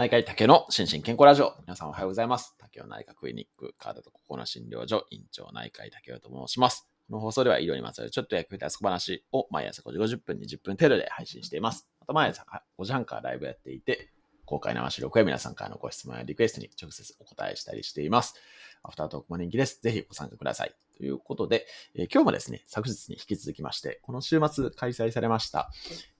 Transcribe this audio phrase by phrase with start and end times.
[0.00, 1.52] 内科医竹の心身健康ラジオ。
[1.66, 2.56] 皆さんおはようございます。
[2.58, 6.88] 竹雄内科クリニック、体と心の診療所、院長内科医竹雄と申します。
[7.10, 11.86] この放送では医療にまつわるちょっと役立つ小話を毎朝5時50分に10分程度で配信しています。
[12.00, 12.46] また毎朝
[12.78, 14.08] 5時半からライブやっていて、
[14.46, 18.36] 公開生収録や皆さんからのご質問やリクエストに直接お答えしたりしています。
[18.82, 19.82] アフタートークも人気です。
[19.82, 20.74] ぜひご参加ください。
[21.00, 25.70] ということで、えー、今日もですね、昨日に引き続きまして、この週末開催されました、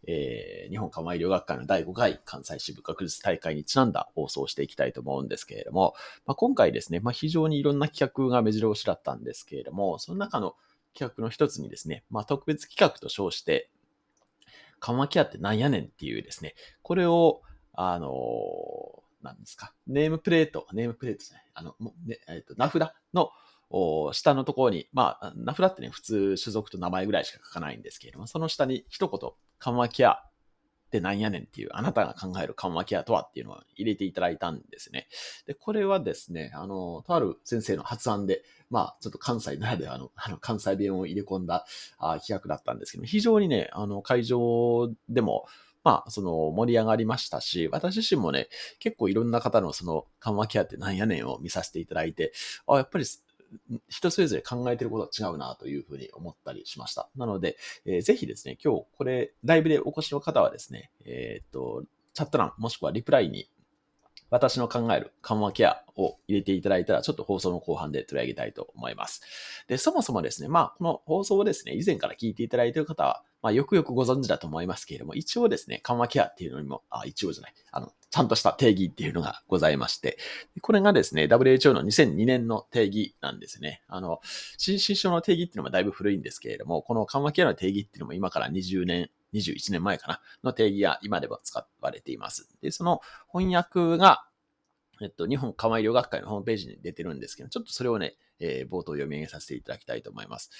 [0.06, 5.93] えー、日本緩和医療学会の第5回関西支部学術大会にちなんだ放送をしていきたいと思うんですけれども、
[6.24, 10.54] まあ、今回ですね、まあ、非常にいろんな企画が目白押しだったんですけれども、その中の
[10.94, 13.68] 企画の一つにですね、まあ、特別企画と称して、
[14.79, 17.43] 緩和ケアってなんやねんっていうですね、これを、
[17.74, 21.74] あのー、なんですか、ネームプレート、ネームプレートですね、あの、
[22.07, 23.30] ね、えっ、ー、と、名札の
[24.12, 30.22] 下のところに、まあ、名札ってね、普通種族と名前ぐらいしか書かないんですけれども、その下に一言、緩和ケア
[30.90, 35.06] ってなんやねんっていう、あなたが考える緩和ケアとはっていうのを入れていただいたんですね。
[35.46, 41.64] で、これはですね、あの、とある先生の発案で、まあ、ちょっと関西ならではの、 あの、関西弁を入れ込んだ
[41.98, 45.46] あ企画だったんですけど非常にね、あの、会場でも、
[45.84, 48.48] まあ、その盛り上がりましたし、私自身もね、
[48.80, 52.32] 結構いろんな方のその緩和ケアってなんやねんを見させていただいて、
[52.66, 53.05] あ、やっぱり
[53.88, 57.08] 人それぞれ考えてることは違うなというふうに思ったりしました。
[57.16, 61.84] なので、えー、ぜひですね、今日これ、ライブでお越しの方はですね、えー、っと、
[62.14, 63.48] チャット欄もしくはリプライに
[64.31, 69.20] 私の考える緩和ケアを入れていただいたら、ちょっと放送の後半で取り上げたいと思います。
[69.67, 80.19] で、そもそもですね、まあ、この放送をですね、以前から聞いていただいている方は、まあ、よくよくご存知だと思いますけれども、一応ですね、緩和ケアっていうのにも、あ、一応じゃない、あの、ちゃんとした定義っていうのがございまして、
[80.61, 83.83] これがですね、WHO の2002年の定義なんですね。
[83.89, 84.20] あの、
[84.58, 92.48] 心身症の定義っていうのもだいぶ古いんですけれども、この緩和ケアの定義っていうのも今から20年21年前かな、の定義が今では使われています。
[92.61, 93.00] で、その
[93.33, 94.25] 翻訳が、
[95.03, 100.51] えっと、日本緩和医療学会のホームページに出てるんですけど、ちょっとそれをね、えー、冒頭読み上げさせていただきたいと思います。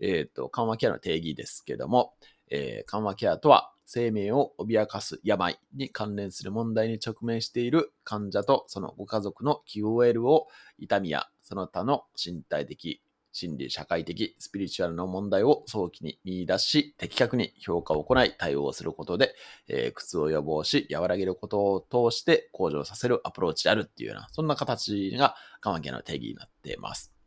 [0.00, 2.14] えっ、と、緩和ケアの定義ですけども、
[2.50, 10.46] えー、緩和ケアとは、生命を脅かす病に関連する問題に直面している患者とそのご家族の QOL を
[10.78, 13.00] 痛みやその他の身体的、
[13.38, 19.34] 心理、社会的、スピリチュアルの問題を早期に見出し、的確に評価を行い、対応することで、
[19.68, 27.17] えー、苦痛を予防し、和らげることを通して向上させるアプローチであるっていうような、そんな形が緩和ケの定義になっています。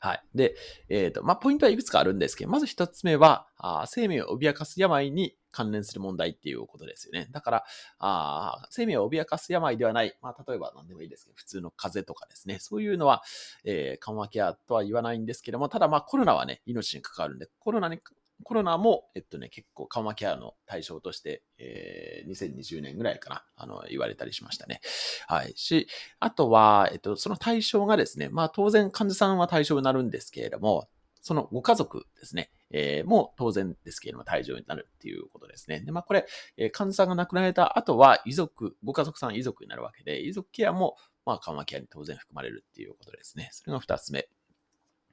[0.00, 0.22] はい。
[0.34, 0.54] で、
[0.88, 7.28] えっ、ー、と、まあ、ポイントはいくつかあるんですけど、まず一つ目は、あ生命を脅かす病に関連する問題っていうことですよね。
[7.30, 7.64] だから、
[7.98, 13.22] あ生命を脅かす病ではない、まあ、例えば何でもいいですけど、普通の風邪とかですね、そういうのは、
[13.64, 17.98] えー、緩和ケアとは言わないんですけども、ただまあコロナはね、命に関わるんで、コロナに
[18.42, 24.80] コロナも、えっとね、結構緩和ケアの対象として、えー、2020年ぐらいかな、あの、言われたりしましたね。
[25.26, 25.52] はい。
[25.56, 30.88] し、あとは、えっと、その対象がですね、まあ当然患者さんは対象になるんですけれども、
[31.20, 35.80] そのご家族ですね、えー、も当然ですけれども対象になるっていうことですね。
[35.80, 36.26] で、まあこれ、
[36.56, 40.96] えー、患者さんが亡くなられた後は遺族、ご家族さん遺族になるわけで、遺族ケアも、
[41.26, 43.50] まあ緩和ケアに当然含まれるっていうことですね。
[43.52, 44.28] それが二つ目。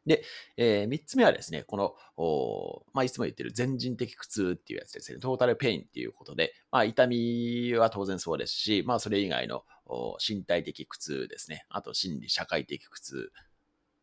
[0.07, 0.23] で、
[0.55, 1.95] えー、3つ目はですね、この、
[2.93, 9.63] まあ、いつも言ってる全人的苦痛っていうやつですね、トータルペインっていうことで、まあ、痛みは当然そうですし、まあ、それ以外の
[10.25, 13.31] 身体的苦痛ですね、あと心理社会的苦痛、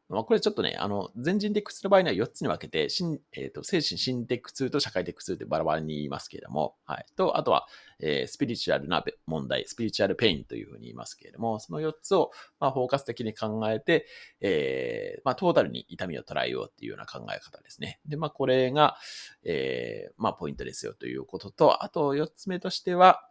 [0.08, 7.06] まあ、これちょっとね、あの、全人的苦痛の場合には4つに分けて、心えーと、精神心的苦痛と社会的苦痛ってバラバラに言いますけれども、はい。
[7.16, 7.66] と、あとは、
[8.00, 14.06] えー、スピリチュアルな問題、スピリチュアルペインというふうに言いますけれども、その4つを、まあ、フォーカス的に考えて、
[14.42, 18.00] えー、まあ、トータルに痛みを捉えようっていうような考え方ですね。
[18.06, 18.96] で、まあ、これが、
[19.42, 23.26] えー、まあ、ポイントですよということと、あと4つ目としては、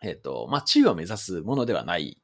[0.00, 2.18] えっ、ー、と、まあ、治癒を目指すものではない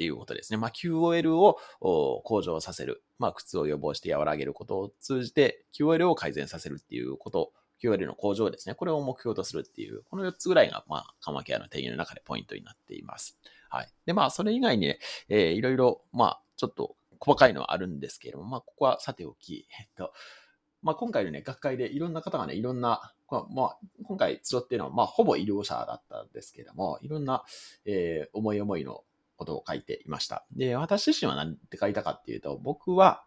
[0.00, 0.56] っていうことですね。
[0.56, 3.02] まあ、QOL を向上させる。
[3.18, 7.52] まあ、苦痛を予防して和らげることを通じて QOL を改善させるっていうこと、
[7.82, 8.74] QOL の向上ですね。
[8.74, 13.38] これを目標とするっていう、この4つぐらいが、まあ、緩和ケアの定義の中でポイントになっています。
[13.68, 13.88] はい。
[14.06, 20.14] で、まあ、それ以外にね、えー、いろいろ、まあ、ちょっと細かいのはあるんですけれども、まあ、ここはさておき、 えっと、
[20.82, 23.12] まあ、今回のね、学会でいろんな方がね、いろんな、
[23.50, 27.44] まあ、今回集っているのは、まあ、ほぼ医療者だったんですけれども、いろんな、
[27.84, 29.04] えー、思い思いの
[29.40, 30.44] ことを書いていました。
[30.52, 33.24] で、私自身は何て書いたかっていうと、僕は、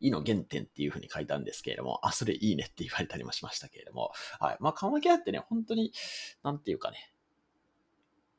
[0.00, 4.56] 意の原点っていうふうに書いたんですけれども、あ、それいいねって言われたりもしましたけれども、はい。
[4.58, 5.92] まあ、緩和ケアってね、本当に、
[6.42, 7.13] なんていうかね、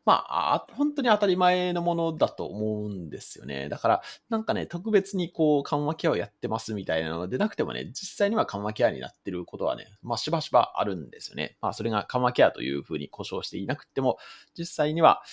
[0.06, 3.70] まあ、本当に当たり前のものだと思うんですよね。
[3.70, 11.58] だから、なんかね、特別にこう、緩和ケアをやってますみたいなのでなくてもね、実際には緩和ケアになってることはね、まあ、しばしばあるんですよね。
[11.60, 14.20] まあ、それが緩和ケアというふうに故障していなくても、
[14.56, 15.24] 実際には、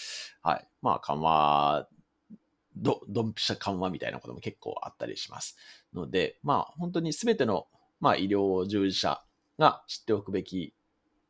[0.42, 1.88] はい、まあ、緩和、
[2.74, 5.58] ど、ドンピシャ緩和みたいなことも結構あったりします。
[5.92, 7.66] ので、まあ、本当に全ての、
[8.00, 9.22] まあ、医療従事者
[9.58, 10.74] が知っておくべき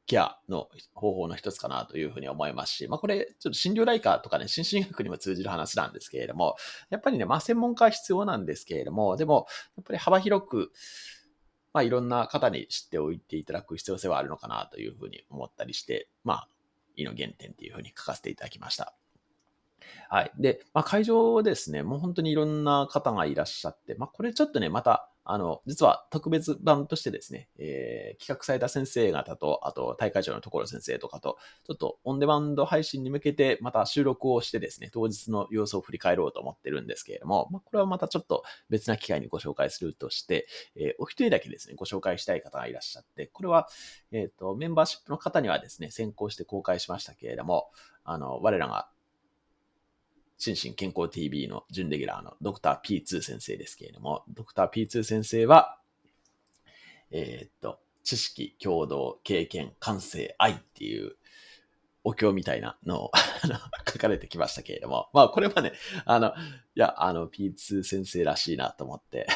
[0.06, 6.56] ケアの方法の一つかなというふうに思いますし、まあこれ、ちょっと診療内科とかね、心 身医学にも通じる話なんですけれども、
[6.90, 9.46] やっぱりね、まあ専門家は必要なんですけれども、でも、
[9.76, 10.72] やっぱり幅広く、
[11.72, 16.48] まあいろんな方に知っておいていただく必要性はあるのかなというふうに思ったりして、まあ、
[16.96, 18.94] 胃の原点というふうに書かせていただきました。
[20.08, 20.32] はい。
[20.38, 40.46] で、まあ、会場ですね、もう本当にいろんな方がいらっしゃって、まあ、これちょっとね、また、あの、実は特別版としてですね、えー、企画された先生方と、あと大会長のところ先生とかと、ちょっとオンデマンド配信に向けてまた収録をしてですね、当日の様子を振り返ろうと思ってるんですけれども、まあ、これはまたちょっと別な機会にご紹介するとして、
[40.76, 43.68] えー、お一人だけですね、ご紹介したい方がいらっしゃって、これは、
[44.10, 47.70] えっ、ー、と、メンバーシップの方にはですね、先行して公開しましたけれども、
[48.04, 48.88] あの、我らが
[50.42, 55.78] 心身健康 TV の準レギュラーのドクター P2 先生ですけれども、ドクター P2 先生は、
[57.12, 61.12] えー、っと、知識、共同、経験、感性、愛っていう
[62.02, 63.12] お経みたいなのを
[63.88, 65.74] 書かれてきましたけれども、まあこれはね、
[66.06, 66.32] あの、い
[66.74, 69.28] や、あの、P2 先生らしいなと思って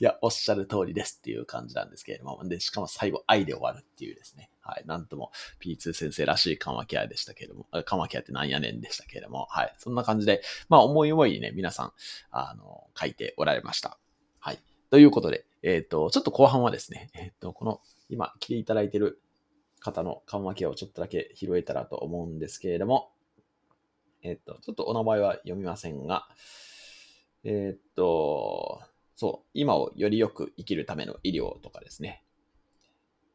[0.00, 11.92] いや、おっしゃる通りですっていう感じなんですけれども、で、しかも最後愛で終わるっていうですね、はい、なんとも P2 先生らしい緩和ケアでしたけれども、緩和ケアってなんやねんでしたけれども、はい、そんな感じで、まあ思い思いにね、皆さん、
[12.30, 13.98] あの、書いておられました。
[14.38, 14.58] はい。
[14.90, 19.20] ということで、えっ、ー、と、ちょっと後半はですね、えっ、ー、と、この、今、来ていただいている
[19.80, 23.12] 方の緩和ケアをちょっとだけ拾えたらと思うんですけれども、
[24.22, 26.28] えっ、ー、と、ちょっとお名前は読みませんが、
[27.44, 28.82] えっ、と、
[29.20, 32.24] そう、今をよりよく生きるための医療とかですね、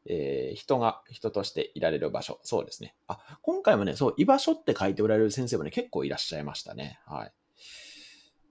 [0.08, 2.40] えー、人が人としていられる場所。
[2.42, 2.96] そうですね。
[3.08, 7.00] あ、今回もね、そう、居場所って書いておられる先生もね、結構いらっしゃいましたね。
[7.06, 7.34] はい。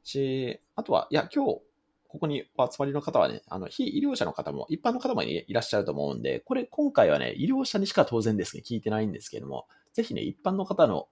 [0.05, 1.61] し、あとは、いや、今日、
[2.07, 11.09] ここにお集まりの方はね、あの、非医療者の方も、一般の方もいらっしゃると思うんで、これ、今回はね、医療者にしか当然ですね、聞いてないんですけども、ぜひね、一般の方の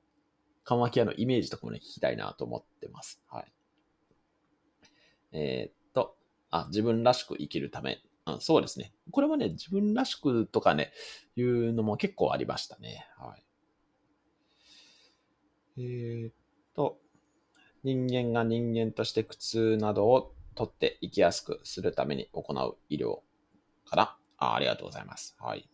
[0.63, 3.21] 緩和ケアのイメージとかもね、聞きたいなと思ってます。
[3.29, 3.53] はい。
[5.33, 5.82] えー、
[6.53, 8.93] あ、自分らしく生きるためうん、そうですね。
[9.11, 10.93] これはね、自分らしくとかね、
[11.37, 13.09] いうのも結構ありましたね。
[13.19, 13.45] はい。
[15.79, 16.33] えー、っ
[16.75, 16.99] と、
[17.83, 23.21] 人間が人間として苦痛などを取って生きやすくするために行う医療
[23.85, 24.17] かな。
[24.39, 25.35] あありがとうございます。
[25.41, 25.69] はい。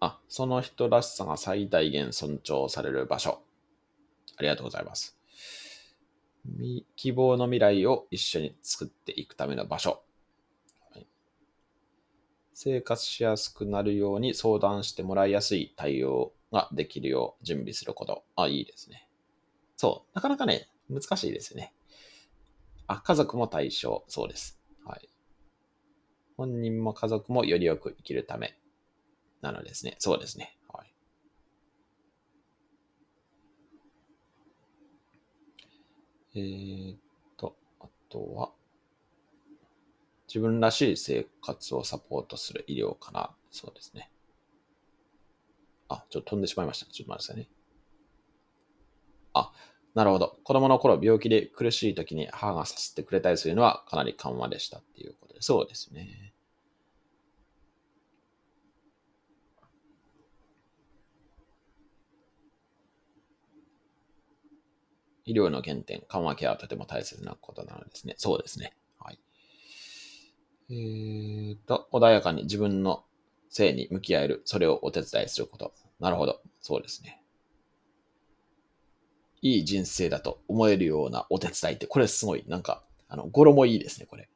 [0.00, 3.40] あ、その人らしさが最大限尊重される場所。
[4.36, 5.21] ありがとうございます。
[6.96, 10.02] 希望の未来を一緒に作っていくための場所。
[12.54, 18.24] 生活しやすくなるように相談してもらいやすい対応ができるよう準備すること。
[18.36, 19.08] あ、いいですね。
[19.76, 20.14] そう。
[20.14, 21.72] なかなかね、難しいですよね。
[22.86, 24.04] あ、家族も対象。
[24.06, 24.60] そうです。
[24.84, 25.08] はい。
[26.36, 28.56] 本人も家族もよりよく生きるため
[29.40, 29.96] なのですね。
[29.98, 30.56] そうですね。
[36.34, 36.98] えー、っ
[37.36, 38.52] と、あとは、
[40.26, 43.30] 自分らしい生活をサポートする医療かな。
[43.50, 44.10] そうですね。
[45.88, 46.90] あ、ちょっと飛んでしまいました。
[46.90, 47.48] ちょっと待ってくださいね。
[49.34, 49.52] あ、
[49.94, 50.38] なるほど。
[50.42, 55.42] 子供の頃病気で苦しい時に母がさせてくれたりするのはかなり緩和でしたっていうことで。
[55.42, 56.32] そうですね。
[65.24, 68.14] 医療の原点、緩和ケアはとても大切なことなのですね。
[68.18, 68.74] そうですね。
[68.98, 69.18] はい。
[70.70, 73.04] えーと、穏やかに自分の
[73.48, 75.72] 性に向き合える、それをお手伝いすること。
[76.00, 76.40] なるほど。
[76.60, 77.22] そうですね。
[79.42, 84.28] いい人生だと思えるようなお手伝いって、これすごい、なんか、あの、語呂もいいですね、これ。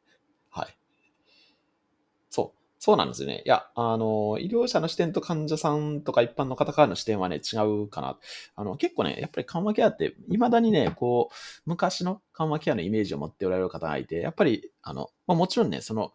[2.87, 2.97] そう。
[2.97, 3.43] なんですよね。
[3.45, 8.17] いや、あの、医療者の視点と患者さんとか一般の方からの視点はね、違うかな。
[8.55, 11.35] あの、結構ね、やっぱり緩和ケアって、未だにね、こう、
[11.67, 16.13] 昔の緩和ケアのイメージを持っておられる方がいて、やっぱり、あの、まあ、もちろんね、その、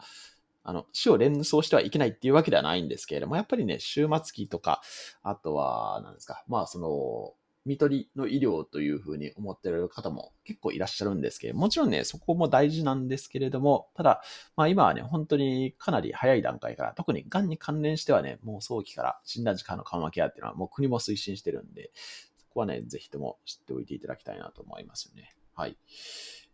[0.64, 4.82] あの、死を連想してはいけないっていうわけではないんですけれども、やっぱりね、終末期とか、
[5.24, 7.34] あとは、何ですか、まあ、その、
[7.66, 14.22] 見取りの医療というふうに思っている方も結構いらっしゃるんですけど、もちろんね、そこも大事なんですけれども、ただ、
[14.56, 21.92] まあ今はね、本当にかなり早い段階から、特に癌に関連してはね、もう早期から診断時間の緩和ケアっていうのはもう国も推進してるんで、
[22.38, 25.36] そこはね、ぜひとも知っておいていただきたいなと思いますよね。
[25.54, 25.78] はい。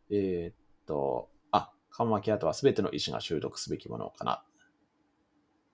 [0.10, 4.44] えー、っと、あ、緩和ケアとは全ての医師が習得すべきものかな。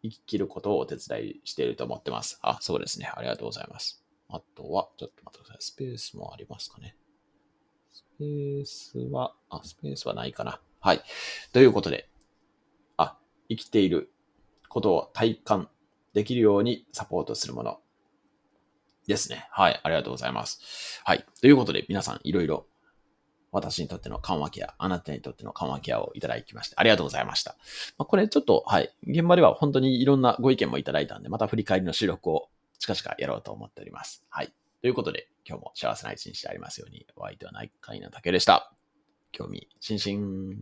[0.04, 2.38] 生きることをお手伝いしていると思ってます。
[2.42, 3.10] あ、そうですね。
[3.14, 4.03] ありがとうございます。
[4.34, 5.58] あとは、ちょっと待ってください。
[5.60, 6.96] スペースもありますかね。
[7.92, 10.60] スペースは、あ、スペースはないかな。
[10.80, 11.04] はい。
[11.54, 12.10] ということで、
[12.98, 13.16] あ、
[13.48, 14.12] 生きている
[14.70, 15.70] ことを体感
[16.14, 17.80] できるようにサポートするもの
[19.06, 19.48] ですね。
[19.52, 19.80] はい。
[19.84, 21.02] ありがとうございます。
[21.06, 21.24] はい。
[21.40, 22.66] ということで、皆さんいろいろ
[23.52, 27.56] 私にとっての緩和ケア、あなたにとっての緩和ケアをいただきまして、ありがとうございました。
[28.00, 28.92] まあ、これちょっと、はい。
[29.04, 32.50] 現場では本当にいろんなご意見もいただいたんで、また振り返りの収録を
[32.84, 34.26] 近々やろうと思っております。
[34.30, 34.54] はい。
[34.82, 38.74] ということで、今日も幸せな一日でありますように、お相手は内科医の竹でした。
[39.32, 40.58] 興味津々。